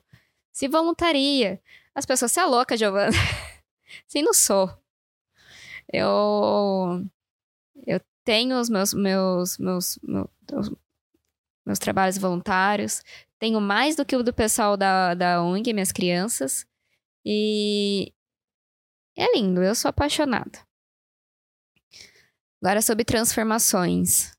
[0.52, 1.58] Se voluntaria.
[1.94, 3.10] As pessoas, você é louca, Giovana.
[4.06, 4.70] Sim, não sou.
[5.90, 7.06] Eu.
[7.86, 10.70] Eu tenho os meus, meus, meus, meus,
[11.66, 13.02] meus trabalhos voluntários,
[13.38, 16.66] tenho mais do que o do pessoal da, da ONG, minhas crianças,
[17.24, 18.12] e
[19.16, 20.58] é lindo, eu sou apaixonada.
[22.62, 24.32] Agora sobre transformações.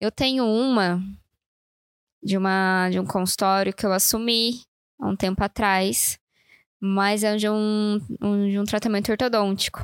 [0.00, 1.00] Eu tenho uma
[2.22, 4.62] de uma de um consultório que eu assumi
[5.00, 6.18] há um tempo atrás,
[6.80, 9.80] mas é de um, um, de um tratamento ortodôntico.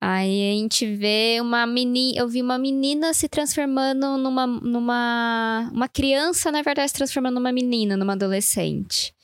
[0.00, 2.18] Aí a gente vê uma menina.
[2.18, 4.46] Eu vi uma menina se transformando numa.
[4.46, 9.14] numa uma criança, na verdade, se transformando numa menina, numa adolescente.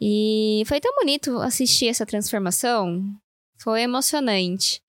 [0.00, 3.04] E foi tão bonito assistir essa transformação.
[3.58, 4.82] Foi emocionante.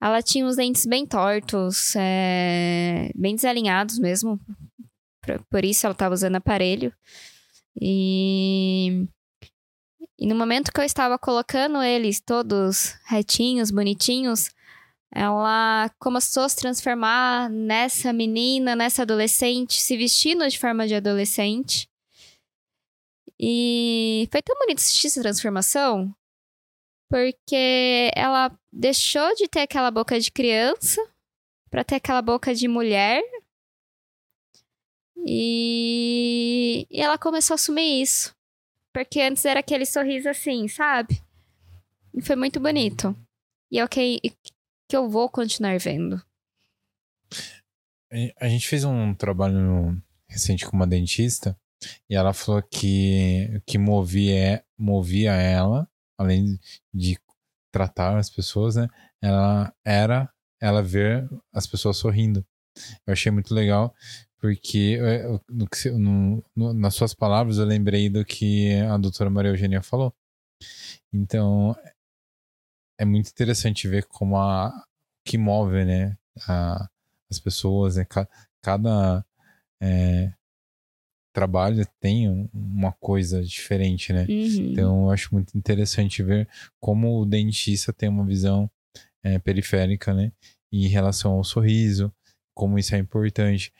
[0.00, 4.40] Ela tinha os dentes bem tortos, é, bem desalinhados mesmo.
[5.50, 6.92] Por, isso ela estava usando aparelho.
[7.80, 9.06] E
[10.20, 14.50] e no momento que eu estava colocando eles todos retinhos, bonitinhos,
[15.10, 21.88] ela começou a se transformar nessa menina, nessa adolescente, se vestindo de forma de adolescente.
[23.38, 26.14] E foi tão bonito assistir essa transformação,
[27.08, 31.02] porque ela deixou de ter aquela boca de criança
[31.70, 33.22] para ter aquela boca de mulher.
[35.26, 38.38] E, e ela começou a assumir isso.
[39.00, 41.22] Porque antes era aquele sorriso assim, sabe?
[42.12, 43.16] E foi muito bonito.
[43.72, 44.20] E é o que,
[44.86, 46.22] que eu vou continuar vendo.
[48.38, 51.58] A gente fez um trabalho recente com uma dentista
[52.10, 56.60] e ela falou que que movia, movia ela, além
[56.92, 57.18] de
[57.72, 58.86] tratar as pessoas, né?
[59.22, 62.46] Ela era ela ver as pessoas sorrindo.
[63.06, 63.94] Eu achei muito legal
[64.40, 69.50] porque é, no, no, no, nas suas palavras eu lembrei do que a doutora Maria
[69.50, 70.14] Eugênia falou.
[71.12, 71.76] Então
[72.98, 74.72] é muito interessante ver como a
[75.24, 76.16] que move, né,
[76.48, 76.88] a,
[77.30, 78.06] as pessoas, né,
[78.62, 79.24] cada
[79.80, 80.32] é,
[81.32, 84.26] trabalho tem uma coisa diferente, né?
[84.28, 84.72] Uhum.
[84.72, 86.48] Então eu acho muito interessante ver
[86.80, 88.70] como o dentista tem uma visão
[89.22, 90.32] é, periférica, né,
[90.72, 92.12] em relação ao sorriso,
[92.54, 93.72] como isso é importante.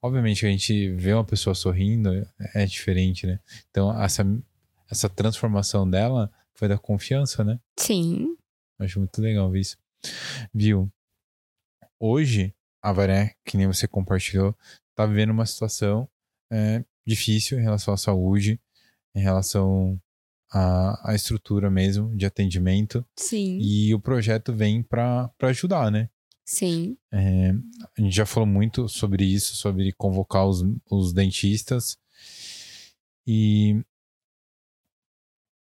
[0.00, 3.38] Obviamente, a gente vê uma pessoa sorrindo é diferente, né?
[3.70, 4.26] Então, essa,
[4.90, 7.60] essa transformação dela foi da confiança, né?
[7.78, 8.36] Sim.
[8.78, 9.76] Acho muito legal ver isso.
[10.52, 10.90] Viu?
[11.98, 12.52] Hoje,
[12.82, 14.56] a Varé, que nem você compartilhou,
[14.94, 16.08] tá vivendo uma situação
[16.50, 18.60] é, difícil em relação à saúde,
[19.14, 20.00] em relação
[20.50, 23.06] à, à estrutura mesmo de atendimento.
[23.16, 23.58] Sim.
[23.60, 26.08] E o projeto vem para ajudar, né?
[26.44, 26.96] Sim.
[27.12, 27.50] É,
[27.96, 31.98] a gente já falou muito sobre isso, sobre convocar os, os dentistas.
[33.26, 33.84] E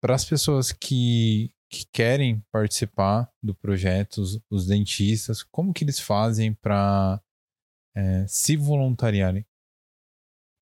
[0.02, 6.00] para as pessoas que, que querem participar do projeto, os, os dentistas, como que eles
[6.00, 7.22] fazem para
[7.96, 9.46] é, se voluntariarem?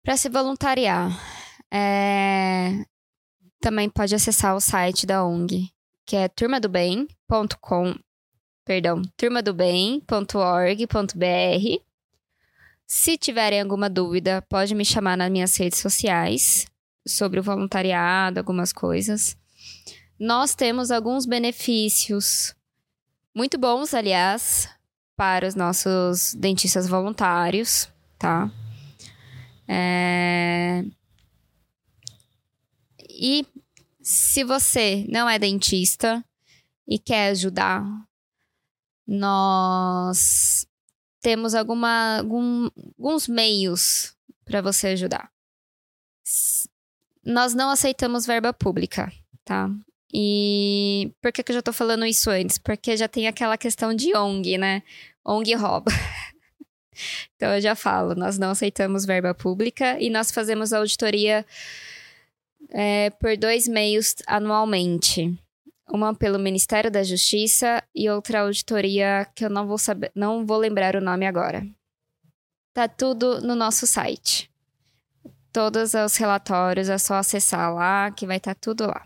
[0.02, 1.10] Para se voluntariar,
[1.70, 2.84] é...
[3.60, 5.70] também pode acessar o site da ONG,
[6.06, 7.94] que é turmadobem.com
[8.64, 11.82] perdão, turmadobem.org.br.
[12.86, 16.66] Se tiverem alguma dúvida, pode me chamar nas minhas redes sociais
[17.06, 19.36] sobre o voluntariado, algumas coisas.
[20.18, 22.54] Nós temos alguns benefícios
[23.34, 24.68] muito bons, aliás,
[25.16, 27.88] para os nossos dentistas voluntários,
[28.18, 28.50] tá?
[29.68, 30.84] É...
[33.08, 33.46] E
[34.02, 36.24] se você não é dentista
[36.88, 37.84] e quer ajudar
[39.12, 40.68] nós
[41.20, 45.28] temos alguma, algum, alguns meios para você ajudar.
[47.24, 49.12] Nós não aceitamos verba pública,
[49.44, 49.68] tá?
[50.14, 52.56] E por que, que eu já tô falando isso antes?
[52.56, 54.84] Porque já tem aquela questão de ONG, né?
[55.24, 55.90] ONG rouba.
[57.34, 61.44] então eu já falo, nós não aceitamos verba pública e nós fazemos auditoria
[62.68, 65.36] é, por dois meios anualmente
[65.92, 70.58] uma pelo Ministério da Justiça e outra auditoria que eu não vou saber, não vou
[70.58, 71.66] lembrar o nome agora.
[72.72, 74.50] Tá tudo no nosso site.
[75.52, 79.04] todos os relatórios, é só acessar lá que vai estar tá tudo lá.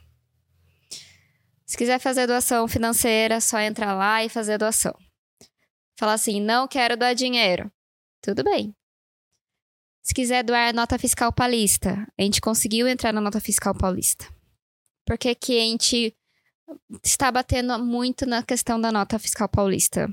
[1.64, 4.94] Se quiser fazer doação financeira, é só entrar lá e fazer doação.
[5.98, 7.72] Falar assim, não quero doar dinheiro.
[8.20, 8.74] Tudo bem.
[10.02, 14.26] Se quiser doar nota fiscal paulista, a gente conseguiu entrar na nota fiscal paulista.
[15.06, 16.14] Porque que a gente
[17.02, 20.12] está batendo muito na questão da nota fiscal paulista.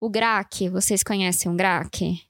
[0.00, 2.22] O GRAC, vocês conhecem o GRAC?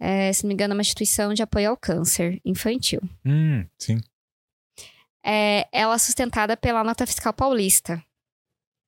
[0.00, 3.00] É, se não me engano, é uma instituição de apoio ao câncer infantil.
[3.24, 4.00] Hum, sim.
[5.24, 8.02] É, ela é sustentada pela nota fiscal paulista.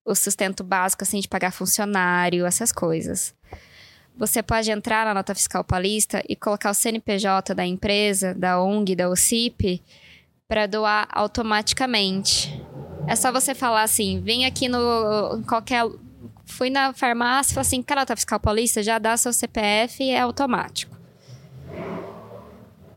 [0.05, 3.33] O sustento básico, assim, de pagar funcionário, essas coisas.
[4.17, 8.95] Você pode entrar na nota fiscal paulista e colocar o CNPJ da empresa, da ONG,
[8.95, 9.81] da OCIP,
[10.47, 12.61] para doar automaticamente.
[13.07, 15.83] É só você falar assim, vem aqui no qualquer
[16.45, 20.19] fui na farmácia, falei assim, cara, nota fiscal paulista, já dá seu CPF e é
[20.19, 20.95] automático.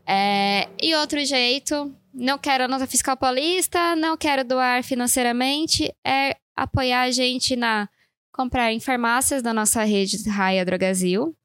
[0.05, 6.35] É, e outro jeito, não quero a nota fiscal paulista, não quero doar financeiramente, é
[6.55, 7.87] apoiar a gente na
[8.31, 11.35] comprar em farmácias da nossa rede Raia Drogazil.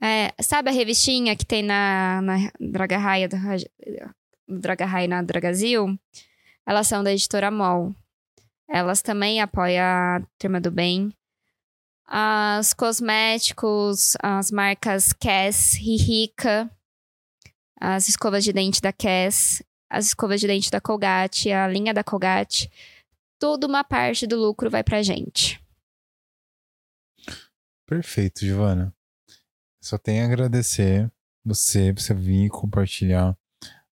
[0.00, 3.28] É, sabe a revistinha que tem na, na Droga Raia,
[4.46, 5.98] Droga Raia na Drogazil?
[6.68, 7.94] Elas são da editora MOL.
[8.68, 11.10] Elas também apoiam a Turma do Bem.
[12.04, 16.70] As cosméticos, as marcas Cass, Rica,
[17.80, 22.04] as escovas de dente da Cass, as escovas de dente da Colgate, a linha da
[22.04, 22.70] Colgate,
[23.38, 25.58] tudo uma parte do lucro vai pra gente.
[27.86, 28.94] Perfeito, Giovana.
[29.82, 31.10] Só tenho a agradecer
[31.42, 33.34] você, você vir compartilhar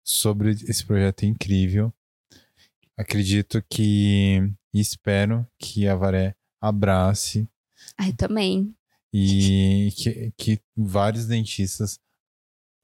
[0.04, 1.94] sobre esse projeto incrível.
[2.98, 4.42] Acredito que
[4.74, 7.50] e espero que a Varé abrace.
[7.98, 8.76] Ai, também.
[9.14, 12.00] E que, que vários dentistas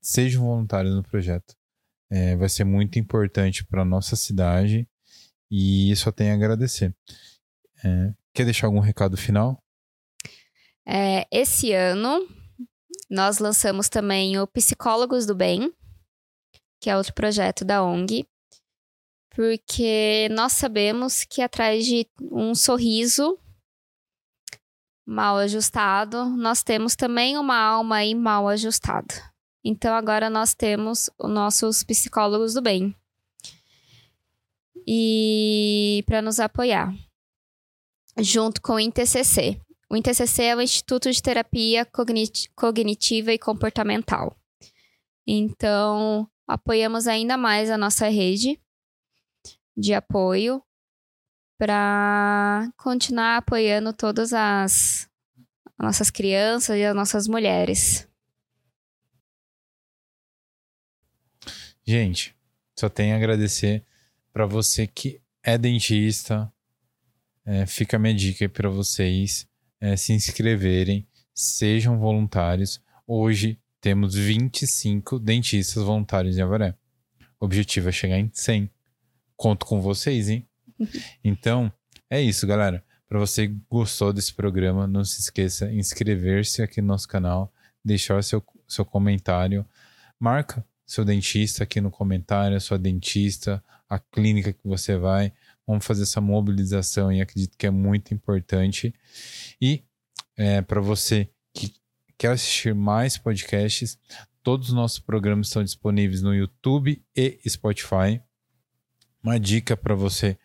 [0.02, 1.54] sejam voluntários no projeto.
[2.10, 4.88] É, vai ser muito importante para nossa cidade
[5.50, 6.96] e só tenho a agradecer.
[7.84, 9.62] É, quer deixar algum recado final?
[10.86, 12.26] É, esse ano
[13.10, 15.74] nós lançamos também o Psicólogos do Bem,
[16.80, 18.26] que é outro projeto da ONG,
[19.36, 23.38] porque nós sabemos que atrás de um sorriso
[25.06, 29.14] mal ajustado, nós temos também uma alma aí mal ajustada.
[29.64, 32.96] Então agora nós temos os nossos psicólogos do bem.
[34.88, 36.94] E para nos apoiar,
[38.18, 39.60] junto com o INTCC.
[39.90, 41.86] O INTCC é o Instituto de Terapia
[42.56, 44.36] Cognitiva e Comportamental.
[45.28, 48.60] Então, apoiamos ainda mais a nossa rede
[49.76, 50.62] de apoio
[51.58, 55.08] para continuar apoiando todas as
[55.78, 58.08] nossas crianças e as nossas mulheres.
[61.86, 62.36] Gente,
[62.78, 63.84] só tenho a agradecer
[64.32, 66.52] para você que é dentista.
[67.46, 69.48] É, fica a minha dica para vocês
[69.80, 72.82] é, se inscreverem, sejam voluntários.
[73.06, 76.76] Hoje temos 25 dentistas voluntários em Avaré.
[77.40, 78.70] O objetivo é chegar em 100.
[79.42, 80.48] Conto com vocês, hein?
[81.24, 81.74] Então,
[82.08, 82.86] é isso, galera.
[83.10, 87.52] Para você que gostou desse programa, não se esqueça de inscrever-se aqui no nosso canal,
[87.84, 89.66] deixar seu, seu comentário.
[90.20, 95.34] Marca seu dentista aqui no comentário, sua dentista, a clínica que você vai.
[95.66, 98.94] Vamos fazer essa mobilização e acredito que é muito importante.
[99.60, 99.84] E
[100.38, 101.74] é, para você que
[102.16, 103.98] quer assistir mais podcasts,
[104.44, 108.22] todos os nossos programas estão disponíveis no YouTube e Spotify.
[109.24, 110.38] Uma dica para você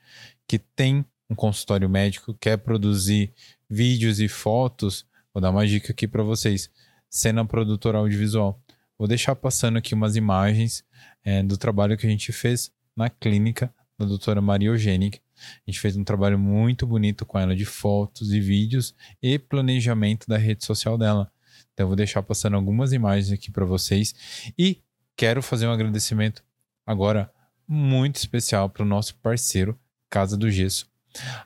[0.46, 3.32] que tem um consultório médico, quer produzir
[3.68, 6.70] vídeos e fotos, vou dar uma dica aqui para vocês.
[7.08, 8.60] Cena produtora audiovisual.
[8.98, 10.84] Vou deixar passando aqui umas imagens
[11.24, 15.18] é, do trabalho que a gente fez na clínica da doutora Maria Eugênica.
[15.36, 20.26] A gente fez um trabalho muito bonito com ela de fotos e vídeos e planejamento
[20.26, 21.30] da rede social dela.
[21.72, 24.14] Então vou deixar passando algumas imagens aqui para vocês
[24.58, 24.82] e
[25.14, 26.42] quero fazer um agradecimento
[26.86, 27.30] agora
[27.66, 30.88] muito especial para o nosso parceiro Casa do Gesso.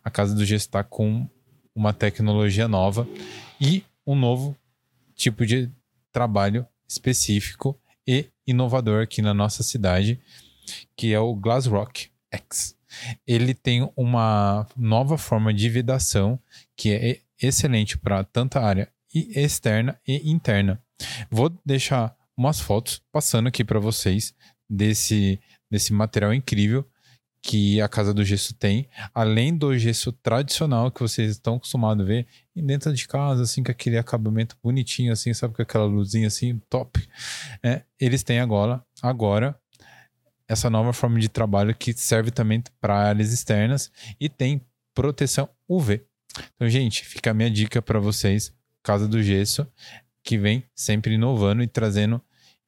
[0.04, 1.28] A Casa do Gesso está com
[1.74, 3.08] uma tecnologia nova
[3.60, 4.56] e um novo
[5.14, 5.70] tipo de
[6.12, 10.20] trabalho específico e inovador aqui na nossa cidade,
[10.96, 12.76] que é o Glass Rock X.
[13.26, 16.38] Ele tem uma nova forma de vedação
[16.76, 20.82] que é excelente para tanta área externa e interna.
[21.30, 24.34] Vou deixar umas fotos passando aqui para vocês
[24.68, 25.40] desse,
[25.70, 26.86] desse material incrível
[27.42, 32.06] que a Casa do Gesso tem, além do gesso tradicional que vocês estão acostumados a
[32.06, 36.26] ver, e dentro de casa, assim, com aquele acabamento bonitinho, assim, sabe, com aquela luzinha
[36.26, 37.00] assim, top.
[37.62, 39.58] É, eles têm agora, agora
[40.46, 44.60] essa nova forma de trabalho que serve também para áreas externas e tem
[44.92, 46.04] proteção UV.
[46.54, 48.52] Então, gente, fica a minha dica para vocês,
[48.82, 49.66] Casa do Gesso,
[50.24, 52.20] que vem sempre inovando e trazendo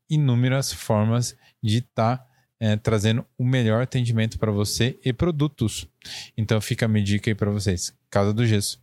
[0.09, 2.27] inúmeras formas de estar tá,
[2.63, 5.89] é, trazendo o melhor atendimento para você e produtos.
[6.37, 8.81] Então, fica a minha dica aí para vocês, Casa do Gesso.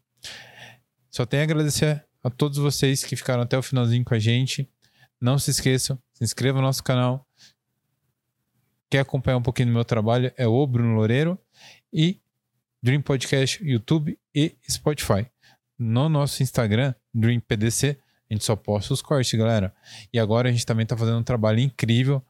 [1.10, 4.70] Só tenho a agradecer a todos vocês que ficaram até o finalzinho com a gente.
[5.20, 7.26] Não se esqueçam, se inscreva no nosso canal,
[8.90, 11.40] quer acompanhar um pouquinho do meu trabalho, é o Bruno Loureiro
[11.92, 12.20] e
[12.84, 15.26] Dream Podcast, YouTube e Spotify.
[15.78, 17.98] No nosso Instagram, Dream PDC,
[18.30, 19.74] a gente só posta os cortes, galera.
[20.12, 22.22] E agora a gente também está fazendo um trabalho incrível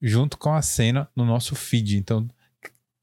[0.00, 1.96] junto com a cena no nosso feed.
[1.96, 2.28] Então,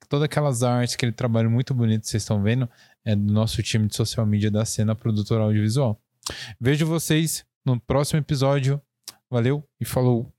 [0.09, 2.69] todas aquelas artes, aquele trabalho muito bonito que vocês estão vendo,
[3.03, 5.99] é do nosso time de social media da cena produtora audiovisual.
[6.59, 8.81] Vejo vocês no próximo episódio.
[9.29, 10.31] Valeu e falou!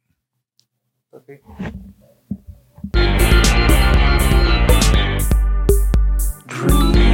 [1.12, 1.40] Okay.
[6.46, 7.05] Dream.